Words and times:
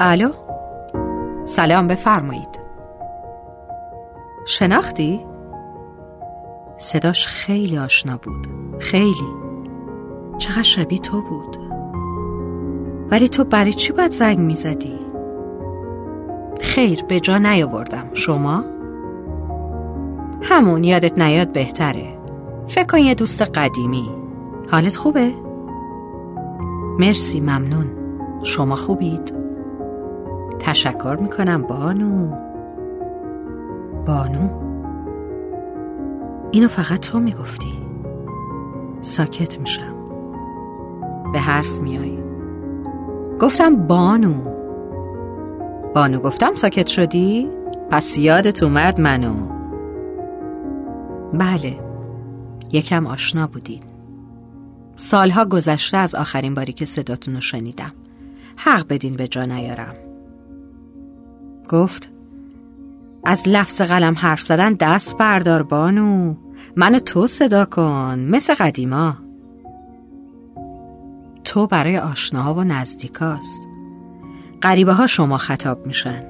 الو 0.00 0.30
سلام 1.44 1.88
بفرمایید 1.88 2.60
شناختی؟ 4.46 5.26
صداش 6.76 7.26
خیلی 7.26 7.78
آشنا 7.78 8.16
بود 8.22 8.48
خیلی 8.78 9.28
چقدر 10.38 10.62
شبیه 10.62 10.98
تو 10.98 11.22
بود 11.22 11.56
ولی 13.10 13.28
تو 13.28 13.44
برای 13.44 13.72
چی 13.72 13.92
باید 13.92 14.12
زنگ 14.12 14.38
می‌زدی؟ 14.38 14.98
خیر 16.60 17.04
به 17.04 17.20
جا 17.20 17.38
نیاوردم 17.38 18.10
شما؟ 18.14 18.64
همون 20.42 20.84
یادت 20.84 21.18
نیاد 21.18 21.52
بهتره 21.52 22.18
فکر 22.68 22.86
کن 22.86 22.98
یه 22.98 23.14
دوست 23.14 23.42
قدیمی 23.42 24.10
حالت 24.70 24.96
خوبه؟ 24.96 25.32
مرسی 26.98 27.40
ممنون 27.40 27.90
شما 28.42 28.76
خوبید؟ 28.76 29.43
تشکر 30.64 31.16
می‌کنم 31.20 31.62
بانو. 31.62 32.30
بانو؟ 34.06 34.48
اینو 36.52 36.68
فقط 36.68 37.00
تو 37.00 37.20
می‌گفتی. 37.20 37.72
ساکت 39.00 39.60
میشم. 39.60 39.94
به 41.32 41.38
حرف 41.38 41.78
میای. 41.78 42.18
گفتم 43.40 43.76
بانو. 43.76 44.34
بانو 45.94 46.18
گفتم 46.18 46.54
ساکت 46.54 46.86
شدی؟ 46.86 47.50
پس 47.90 48.18
یادت 48.18 48.62
اومد 48.62 49.00
منو. 49.00 49.34
بله 51.32 51.78
یکم 52.72 53.06
آشنا 53.06 53.46
بودین 53.46 53.80
سالها 54.96 55.44
گذشته 55.44 55.96
از 55.96 56.14
آخرین 56.14 56.54
باری 56.54 56.72
که 56.72 56.84
صداتون 56.84 57.34
رو 57.34 57.40
شنیدم. 57.40 57.92
حق 58.56 58.88
بدین 58.88 59.16
به 59.16 59.28
جا 59.28 59.42
نیارم. 59.42 59.94
گفت 61.68 62.08
از 63.24 63.48
لفظ 63.48 63.80
قلم 63.80 64.14
حرف 64.18 64.42
زدن 64.42 64.74
دست 64.74 65.16
بردار 65.16 65.62
بانو. 65.62 66.34
منو 66.76 66.98
تو 66.98 67.26
صدا 67.26 67.64
کن 67.64 68.26
مثل 68.30 68.54
قدیما. 68.54 69.16
تو 71.44 71.66
برای 71.66 71.98
آشناها 71.98 72.54
و 72.54 72.64
نزدیکاست. 72.64 73.62
غریبه 74.62 74.92
ها 74.92 75.06
شما 75.06 75.38
خطاب 75.38 75.86
میشن. 75.86 76.24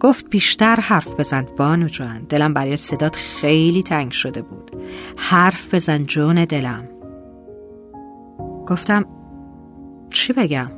گفت 0.00 0.30
بیشتر 0.30 0.76
حرف 0.76 1.20
بزن 1.20 1.46
بانو 1.56 1.86
جان. 1.86 2.26
دلم 2.28 2.54
برای 2.54 2.76
صدات 2.76 3.16
خیلی 3.16 3.82
تنگ 3.82 4.10
شده 4.12 4.42
بود. 4.42 4.70
حرف 5.16 5.74
بزن 5.74 6.04
جون 6.04 6.44
دلم. 6.44 6.88
گفتم 8.66 9.04
چی 10.10 10.32
بگم؟ 10.32 10.77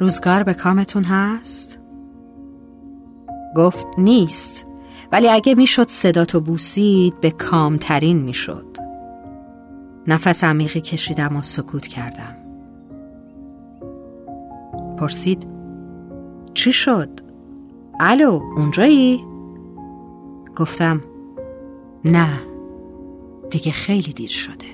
روزگار 0.00 0.42
به 0.42 0.54
کامتون 0.54 1.04
هست؟ 1.04 1.78
گفت 3.56 3.86
نیست. 3.98 4.66
ولی 5.12 5.28
اگه 5.28 5.54
می‌شد 5.54 5.88
صداتو 5.88 6.40
بوسید 6.40 7.20
به 7.20 7.30
کامترین 7.30 8.18
می‌شد. 8.22 8.66
نفس 10.06 10.44
عمیقی 10.44 10.80
کشیدم 10.80 11.36
و 11.36 11.42
سکوت 11.42 11.86
کردم. 11.86 12.36
پرسید 14.98 15.46
چی 16.54 16.72
شد؟ 16.72 17.08
الو 18.00 18.40
اونجایی؟ 18.56 19.24
گفتم 20.56 21.00
نه 22.04 22.40
دیگه 23.50 23.72
خیلی 23.72 24.12
دیر 24.12 24.28
شده. 24.28 24.66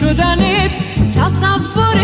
شدنت 0.00 0.76
تصور 1.12 1.96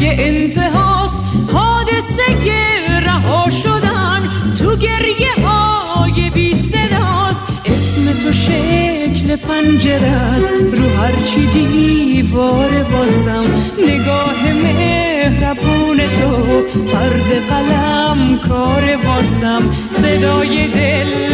یه 0.00 0.16
انتهاست. 0.18 1.20
حادثه 1.52 2.46
یه 2.46 3.00
رها 3.00 3.50
شدن 3.50 4.30
تو 4.58 4.76
گریه 4.76 5.46
های 5.46 6.30
بی 6.30 6.54
صداست. 6.54 7.44
اسم 7.64 8.12
تو 8.22 8.32
شکل 8.32 9.36
پنجره 9.36 10.06
است. 10.06 10.52
رو 10.52 10.88
هرچی 11.02 11.46
دیوار 11.46 12.70
بازم 12.82 13.44
نگاه 13.88 14.52
مهربون 14.52 15.96
تو 15.96 16.62
پرد 16.92 17.48
قلم 17.48 18.38
کار 18.48 18.96
واسم. 19.04 19.62
صدای 19.90 20.66
دل 20.66 21.31